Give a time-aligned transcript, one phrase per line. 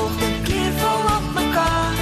[0.00, 1.98] volg dit kleurvol op mekaar.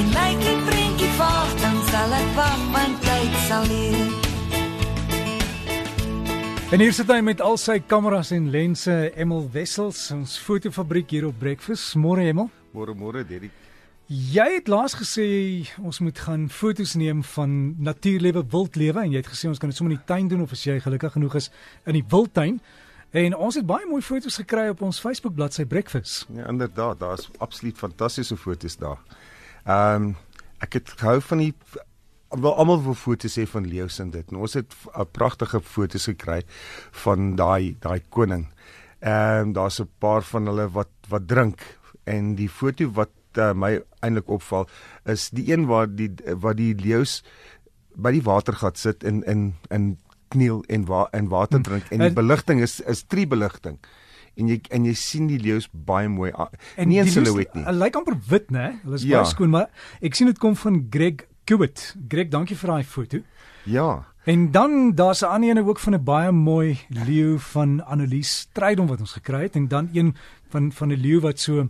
[0.00, 4.18] En lyk die prentjie vaag, dan sal ek wag want tyd sal leer.
[6.70, 11.26] En hier sit hy met al sy kameras en lense, Emel Wessels, ons fotofabriek hier
[11.26, 11.96] op Breakfast.
[11.98, 12.50] Môre Emel.
[12.74, 13.54] Môre môre Derrick.
[14.10, 15.26] Jy het laas gesê
[15.78, 19.78] ons moet gaan foto's neem van natuurlewe, wildlewe en jy het gesê ons kan dit
[19.78, 21.50] sommer in die tuin doen of as jy gelukkig genoeg is
[21.86, 22.58] in die wildtuin.
[23.10, 26.28] En ons het baie mooi foto's gekry op ons Facebook bladsy Breakfast.
[26.30, 28.98] Ja, inderdaad, daar's absoluut fantastiese foto's daar.
[29.64, 30.16] Ehm um,
[30.60, 31.54] ek het gehou van die
[32.28, 34.30] wel almal wil foto's hê van leeu's en dit.
[34.30, 36.42] En ons het 'n pragtige foto's gekry
[36.90, 38.46] van daai daai koning.
[39.00, 43.52] Ehm um, daar's 'n paar van hulle wat wat drink en die foto wat uh,
[43.52, 44.68] my eintlik opval
[45.04, 47.22] is die een waar die wat die leeu's
[47.94, 49.98] by die watergat sit in in in
[50.30, 51.66] kniel en wa en water hm.
[51.68, 53.78] drink en die beligting is is tree beligting
[54.38, 57.64] en jy en jy sien die leeu's baie mooi en nie in silhouet nie.
[57.66, 58.70] Hulle lyk amper wit, né?
[58.84, 59.20] Hulle is ja.
[59.20, 59.68] baie skoon, maar
[60.00, 61.90] ek sien dit kom van Greg Kubit.
[62.08, 63.20] Greg, dankie vir daai foto.
[63.68, 63.90] Ja.
[64.30, 68.86] En dan daar's 'n ander een ook van 'n baie mooi leeu van Annelies Strydom
[68.86, 70.14] wat ons gekry het en dan een
[70.48, 71.68] van van 'n leeu wat so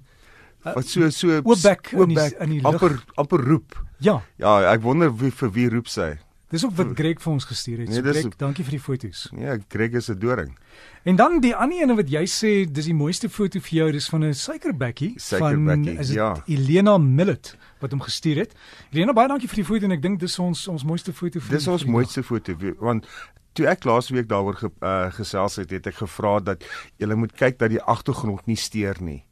[0.67, 3.85] uh, wat so so oopbek in die, in die amper amper roep.
[3.99, 4.23] Ja.
[4.37, 6.19] Ja, ek wonder wie vir wie roep sy.
[6.51, 7.89] Dis ook wat Greg vir ons gestuur het.
[7.89, 9.29] Nee, so Greg, dankie vir die foto's.
[9.39, 10.57] Ja, Greg is 'n doring.
[11.03, 14.09] En dan die ander ene wat jy sê, dis die mooiste foto vir jou, dis
[14.09, 16.43] van 'n suikerbekkie van is dit ja.
[16.47, 18.55] Elena Millet wat hom gestuur het.
[18.91, 21.57] Elena, baie dankie vir die foto en ek dink dis ons ons mooiste foto vir
[21.57, 23.07] Dis ons mooiste foto want
[23.53, 26.65] toe ek laasweek daaroor ge, uh, gesels het, het ek gevra dat
[26.99, 29.25] jy moet kyk dat die agtergrond nie steur nie.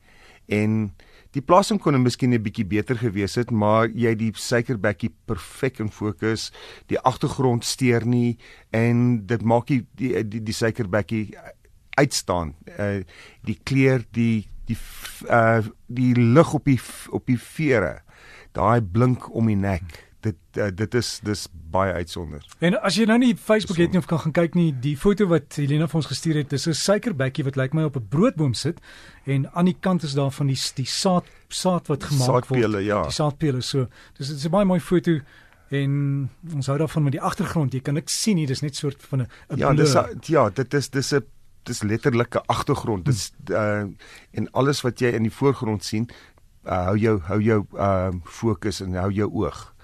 [0.46, 0.94] En
[1.36, 5.90] Die plasing kon miskien 'n bietjie beter gewees het, maar jy die suikerbekkie perfek in
[5.90, 6.52] fokus.
[6.88, 8.38] Die agtergrond steur nie
[8.72, 11.34] en dit maak die die die, die suikerbekkie
[11.98, 12.54] uitstaan.
[12.78, 13.04] Uh
[13.44, 14.78] die kleur, die die
[15.28, 16.80] uh die lig op die
[17.10, 18.00] op die vere.
[18.52, 22.44] Daai blink om die nek dit uh, dit is dis baie uitsonder.
[22.64, 25.28] En as jy nou nie Facebook het nie of kan gaan kyk nie, die foto
[25.30, 28.54] wat Helena vir ons gestuur het, dis 'n suikerbekkie wat lyk my op 'n broodboom
[28.54, 28.80] sit
[29.24, 32.84] en aan die kant is daar van die die saad saad wat gemaak saadpele, word.
[32.84, 33.02] Ja.
[33.02, 33.86] Die saadpele so.
[34.18, 35.20] Dis dit is 'n baie mooi foto
[35.70, 37.72] en ons hou daarvan met die agtergrond.
[37.72, 39.94] Jy kan niks sien nie, dis net soort van 'n Ja, dis
[40.26, 41.24] ja, dit is dis 'n
[41.62, 43.04] dis letterlike agtergrond.
[43.04, 43.86] Dis uh
[44.30, 46.08] en alles wat jy in die voorgrond sien,
[46.64, 49.74] uh, hou jou hou jou uh fokus en hou jou oog.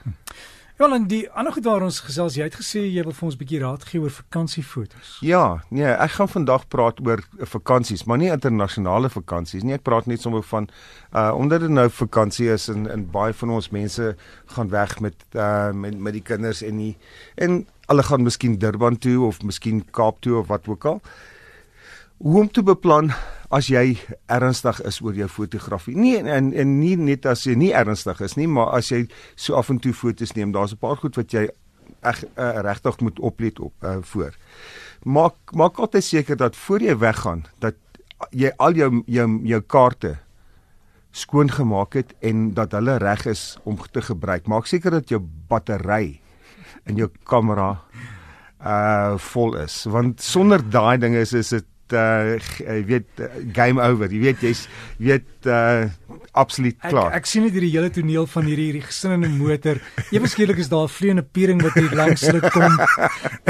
[0.74, 3.34] Ja, en die ander goed waar ons gesels, jy het gesê jy wil vir ons
[3.36, 5.18] 'n bietjie raad gee oor vakansiefoto's.
[5.22, 9.74] Ja, nee, ek gaan vandag praat oor vakansies, maar nie internasionale vakansies nie.
[9.74, 10.68] Ek praat net sommer van
[11.12, 14.16] uh omdat dit nou vakansie is en en baie van ons mense
[14.46, 16.96] gaan weg met uh met met die kinders en die
[17.36, 21.00] en hulle gaan miskien Durban toe of miskien Kaap toe of wat ook al.
[22.24, 23.10] Hoe om te beplan
[23.52, 23.98] as jy
[24.32, 25.92] ernstig is oor jou fotografie.
[25.92, 29.02] Nee en en nie net as jy nie ernstig is nie, maar as jy
[29.36, 31.50] so af en toe fotos neem, daar's 'n paar goed wat jy
[32.00, 34.32] reg uh, regtig moet oplet op uh, voor.
[35.04, 37.76] Maak maak altyd seker dat voor jy weggaan dat
[38.30, 40.16] jy al jou jou jou kaarte
[41.12, 44.46] skoon gemaak het en dat hulle reg is om te gebruik.
[44.46, 46.20] Maak seker dat jou battery
[46.86, 47.82] in jou kamera
[48.64, 51.64] uh vol is want sonder daai dinge is is dit
[51.94, 54.10] uh jy weet uh, game over.
[54.12, 54.64] Jy weet jy's
[54.98, 55.86] weet uh
[56.34, 57.12] absoluut klaar.
[57.12, 59.80] Ek, ek sien net hierdie hele toneel van hierdie hierdie gesin in 'n motor.
[60.10, 62.74] Eweskielik is daar 'n vleiende piering wat hier langs hulle kom.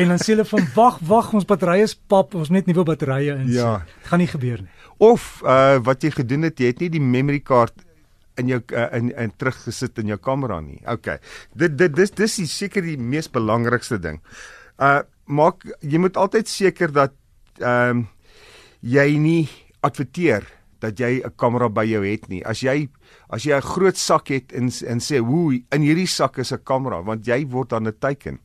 [0.01, 3.35] en dan sê hulle van wag, wag, ons batterye is pap, ons net nuwe batterye
[3.41, 3.49] in.
[3.49, 3.83] Ja.
[3.87, 4.71] Dit gaan nie gebeur nie.
[4.99, 7.75] Of uh wat jy gedoen het, jy het nie die memory card
[8.41, 10.81] in jou uh, in in teruggesit in jou kamera nie.
[10.91, 11.19] OK.
[11.55, 14.21] Dit dit dis dis is seker die mees belangrikste ding.
[14.79, 17.15] Uh maak jy moet altyd seker dat
[17.61, 18.09] ehm um,
[18.85, 19.49] jy nie
[19.85, 20.45] adverteer
[20.85, 22.45] dat jy 'n kamera by jou het nie.
[22.45, 22.89] As jy
[23.31, 26.63] as jy 'n groot sak het en en sê, "Woe, in hierdie sak is 'n
[26.65, 28.39] kamera," want jy word dan 'n teken.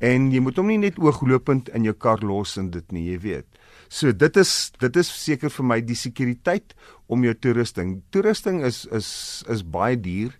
[0.00, 3.18] En jy moet hom nie net ooglopend in jou kar los en dit nie, jy
[3.18, 3.46] weet.
[3.88, 6.74] So dit is dit is seker vir my die sekuriteit
[7.08, 8.02] om jou toerusting.
[8.10, 10.32] Toerusting is is is baie duur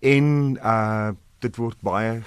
[0.00, 2.22] en uh dit word baie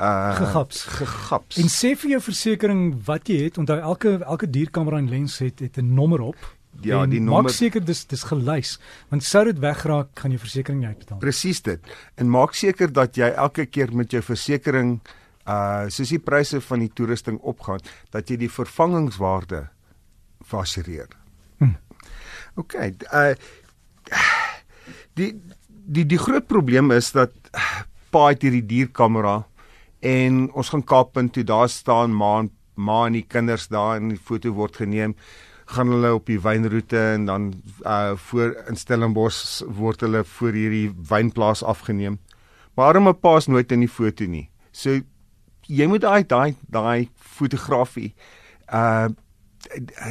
[0.00, 1.58] uh gegaps gegaps.
[1.60, 5.60] En sê vir jou versekerings wat jy het, onthou elke elke dierkamera en lens het
[5.60, 6.36] het 'n nommer op.
[6.80, 7.42] Ja, die nommer.
[7.42, 11.18] Maak seker dis dis gelys, want sou dit wegraak, gaan jou versekerings uitbetaal.
[11.18, 11.80] Presies dit.
[12.16, 15.00] En maak seker dat jy elke keer met jou versekerings
[15.48, 17.80] uh soos die pryse van die toerusting opgaan,
[18.10, 19.68] dat jy die vervangingswaarde
[20.40, 21.08] vassereer.
[21.58, 21.74] Hm.
[22.56, 22.74] OK.
[23.12, 23.34] Uh
[25.14, 25.34] die
[25.68, 27.32] die die groot probleem is dat
[28.10, 29.44] paai hierdie dierkamera
[30.00, 34.18] en ons gaan Kaappunt toe daar staan ma ma en die kinders daar en die
[34.18, 35.14] foto word geneem
[35.70, 37.52] gaan hulle op die wynroete en dan
[37.86, 42.18] uh voor in Stellenbosch word hulle voor hierdie wynplaas afgeneem.
[42.74, 44.48] Maar arme pa's nooit in die foto nie.
[44.72, 44.98] So
[45.70, 48.14] jy moet daai daai daai fotografie
[48.72, 49.10] uh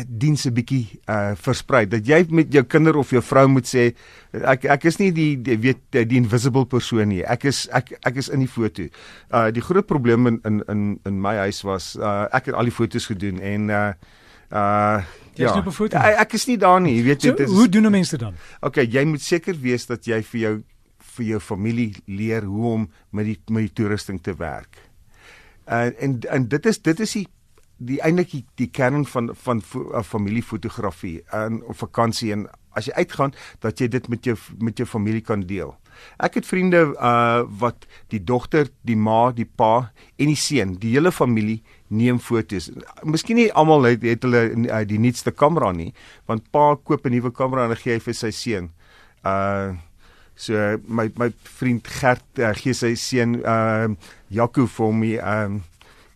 [0.07, 1.85] diens 'n bietjie uh versprei.
[1.87, 3.93] Dat jy met jou kinder of jou vrou moet sê
[4.31, 7.23] ek ek is nie die, die weet die invisible persoon nie.
[7.23, 8.87] Ek is ek ek is in die foto.
[9.31, 12.63] Uh die groot probleem in in in in my huis was uh ek het al
[12.63, 13.93] die fotos gedoen en uh
[14.51, 15.03] uh
[15.35, 15.55] ja.
[15.55, 18.35] ek, ek is nie daar nie jy weet so, dit is hoe doen mense dan?
[18.61, 20.63] Okay jy moet seker wees dat jy vir jou
[21.17, 24.77] vir jou familie leer hoe om met die met die toerusting te werk.
[25.67, 27.27] Uh en en dit is dit is die
[27.79, 32.47] die eintlik die, die kern van van uh, familiefotografie en op vakansie en
[32.77, 33.33] as jy uitgaan
[33.63, 35.73] dat jy dit met jou met jou familie kan deel.
[36.19, 40.93] Ek het vriende uh wat die dogter, die ma, die pa en die seun, die
[40.95, 42.69] hele familie neem fotos.
[43.03, 45.91] Miskien nie almal het, het hulle uh, die nuutste kamera nie,
[46.29, 48.71] want pa koop 'n nuwe kamera en gee hy vir sy seun.
[49.23, 49.75] Uh
[50.39, 50.55] so
[50.87, 53.89] my my vriend Gert uh, gee sy seun uh
[54.31, 55.63] Jaco vir my um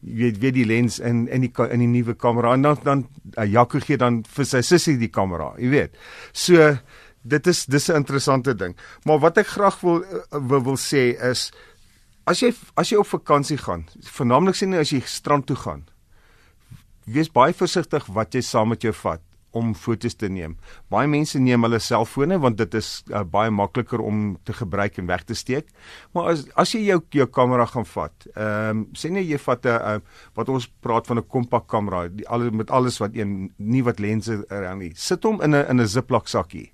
[0.03, 3.05] jy weet weet die lens in in die in die nuwe kamera en dan dan
[3.37, 5.97] uh, Jaco gee dan vir sy sussie die kamera, jy weet.
[6.33, 6.77] So
[7.23, 8.75] dit is dis 'n interessante ding.
[9.05, 11.51] Maar wat ek graag wil uh, wil, wil sê is
[12.25, 15.83] as jy as jy op vakansie gaan, veralnik sien as jy strand toe gaan,
[17.05, 19.21] wees baie versigtig wat jy saam met jou vat
[19.53, 20.55] om fotos te neem.
[20.93, 25.09] Baie mense neem hulle selfone want dit is uh, baie makliker om te gebruik en
[25.09, 25.69] weg te steek.
[26.13, 29.65] Maar as as jy jou jou kamera gaan vat, ehm um, sê net jy vat
[29.65, 29.99] 'n uh,
[30.35, 33.99] wat ons praat van 'n kompak kamera, die al met alles wat een nie wat
[33.99, 34.93] lense eraan nie.
[34.95, 36.71] Sit hom in 'n in 'n Ziploc sakkie.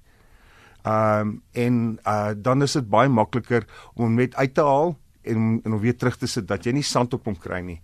[0.84, 3.66] Ehm um, en uh, dan is dit baie makliker
[3.96, 6.72] om hom net uit te haal en en hom weer terug te sit dat jy
[6.72, 7.82] nie sand op hom kry nie.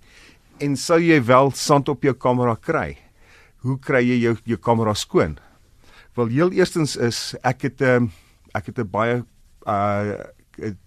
[0.59, 3.04] En sou jy wel sand op jou kamera kry?
[3.65, 5.37] Hoe kry jy jou jou kamera skoon?
[6.15, 8.05] Wel heel eerstens is ek het 'n um, ehm,
[8.53, 9.23] ek het 'n baie
[9.67, 10.13] uh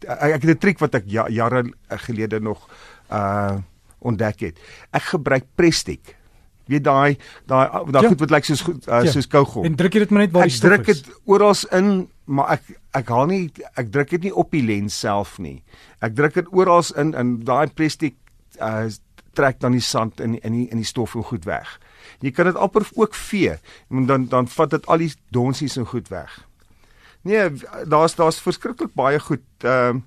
[0.09, 2.69] ek het 'n triek wat ek ja, jare gelede nog
[3.11, 3.59] uh
[3.99, 4.57] ontdek het.
[4.93, 5.99] Ek gebruik Prestig.
[6.69, 7.17] Weet daai
[7.47, 8.09] daai daai ja.
[8.09, 9.11] goed wat lyk soos uh, ja.
[9.11, 9.65] soos kougom.
[9.65, 10.79] En druk jy dit maar net waar die stof is.
[10.79, 14.51] Ek druk dit oral in, maar ek ek haal nie ek druk dit nie op
[14.53, 15.63] die lens self nie.
[16.05, 18.15] Ek druk dit oral in in daai Prestig
[18.61, 18.87] uh
[19.39, 21.79] trek dan die sand in in die in die stof en goed weg.
[22.25, 23.57] Jy kan dit amper ook vee
[23.91, 26.41] en dan dan vat dit al die donsies en goed weg.
[27.23, 27.51] Nee,
[27.87, 30.07] daar's daar's verskriklik baie goed ehm um,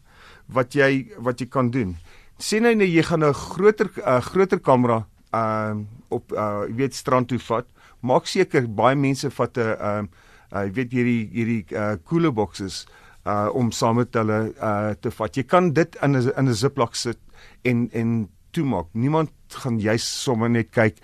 [0.51, 1.95] wat jy wat jy kan doen.
[2.37, 6.95] Sien nou jy gaan 'n groter uh, groter kamera ehm uh, op uh jy weet
[6.95, 7.67] strand toe vat.
[7.99, 10.07] Maak seker baie mense vat 'n ehm
[10.51, 12.85] uh, jy weet hierdie hierdie uh cooler boxes
[13.25, 15.35] uh om saam met hulle uh te vat.
[15.35, 17.19] Jy kan dit in 'n in 'n ziplock sit
[17.63, 18.87] en en toemaak.
[18.93, 20.97] Niemand gaan juist sommer net kyk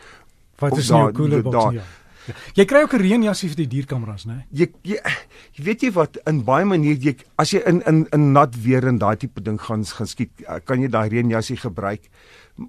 [0.57, 1.81] Wat is nou 'n cooler box ja.
[1.81, 1.85] ja.
[2.53, 4.45] Jy kry ook 'n reënjasie vir die dierkameras, né?
[4.51, 4.97] Jy, jy
[5.55, 8.87] jy weet jy wat in baie maniere jy as jy in in in nat weer
[8.87, 12.09] en daai tipe ding gaan gaan skiet, eh, kan jy daai reënjasie gebruik.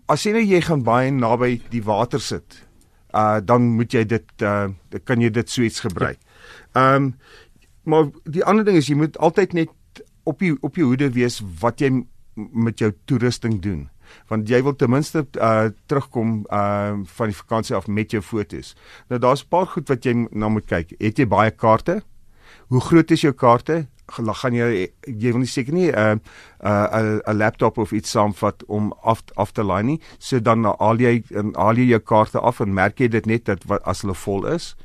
[0.06, 2.66] As jy nou jy gaan baie naby die water sit,
[3.14, 4.68] uh dan moet jy dit uh
[5.04, 6.18] kan jy dit suits gebruik.
[6.74, 7.14] Ehm um,
[7.84, 9.68] maar die ander ding is jy moet altyd net
[10.24, 12.04] op die op die hoede wees wat jy
[12.34, 13.88] met jou toerusting doen
[14.28, 18.76] want jy wil ten minste uh terugkom uh van die vakansie af met jou fotos.
[19.08, 20.94] Nou daar's 'n paar goed wat jy na moet kyk.
[20.98, 22.02] Het jy baie kaarte?
[22.68, 23.86] Hoe groot is jou kaarte?
[24.08, 26.18] gaan jy jy wil nie seker nie 'n uh,
[26.64, 30.00] 'n uh, 'n laptop of iets saamvat om af af te laai nie.
[30.18, 31.22] So dan haal jy
[31.54, 34.46] haal jy jou kaarte af en merk jy dit net dat wat as hulle vol
[34.46, 34.76] is.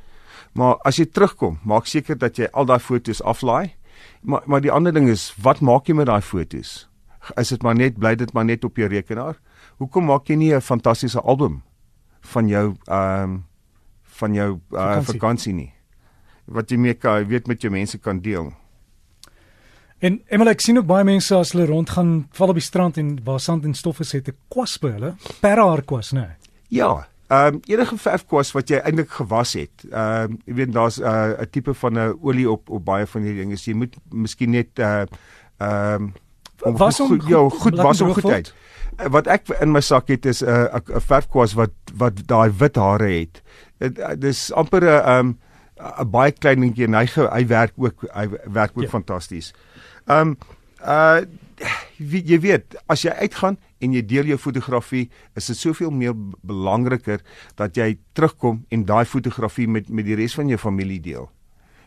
[0.52, 3.74] Maar as jy terugkom, maak seker dat jy al daai fotos aflaai.
[4.22, 6.88] Maar maar die ander ding is, wat maak jy met daai fotos?
[7.36, 9.38] Is dit maar net bly dit maar net op jou rekenaar.
[9.76, 11.62] Hoekom maak jy nie 'n fantastiese album
[12.20, 13.44] van jou ehm um,
[14.14, 15.12] van jou uh, vakansie.
[15.12, 15.72] vakansie nie?
[16.44, 18.52] Wat jy mee kan weet met jou mense kan deel.
[19.98, 23.18] En Emel ek sien ook baie mense as hulle rondgaan val op die strand en
[23.24, 26.20] waar sand en stof is het 'n kwas by hulle, perhaar kwas, né?
[26.20, 26.36] Nee.
[26.68, 29.84] Ja, ehm um, enige verfkwas wat jy eintlik gewas het.
[29.90, 33.06] Ehm um, jy weet daar's uh, 'n uh, tipe van 'n olie op op baie
[33.06, 33.56] van hierdie dinge.
[33.56, 35.04] Jy moet miskien net uh
[35.58, 36.12] ehm um,
[36.62, 38.54] was hom goed, jou goed was hom goed uit.
[38.96, 42.50] Eh, wat ek in my sak het is 'n uh, 'n verfkwas wat wat daai
[42.50, 43.42] wit hare het.
[43.78, 45.38] Dit uh, dis amper 'n um
[45.98, 48.88] 'n baie klein dingetjie en hy hy werk ook hy werk ook ja.
[48.88, 49.54] fantasties.
[50.06, 50.36] Um
[50.86, 51.20] uh
[51.98, 57.22] jy weet as jy uitgaan en jy deel jou fotografie is dit soveel meer belangriker
[57.56, 61.30] dat jy terugkom en daai fotografie met met die res van jou familie deel.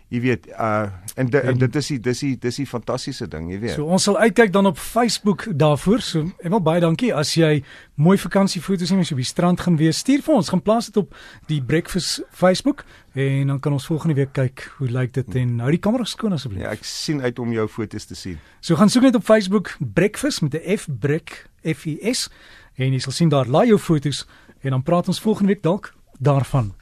[0.10, 0.88] Jy weet uh
[1.18, 3.74] en, de, en dit is die dis die dis die fantastiese ding, jy weet.
[3.74, 6.02] So ons sal uitkyk dan op Facebook daarvoor.
[6.02, 7.64] So en wel baie dankie as jy
[7.96, 9.98] mooi vakansiefoto's neem as jy op die strand gaan wees.
[9.98, 11.16] Stuur vir ons, gaan plaas dit op
[11.50, 12.86] die Breakfast Facebook
[13.18, 16.38] en dan kan ons volgende week kyk hoe lyk dit en hou die kamera skoon
[16.38, 16.62] asseblief.
[16.62, 18.38] Ja, ek sien uit om jou foto's te sien.
[18.62, 22.30] So gaan soek net op Facebook Breakfast met 'n F Break F E S
[22.78, 24.28] en jy sal sien daar laai jou foto's
[24.62, 26.74] en dan praat ons volgende week dalk daarvan.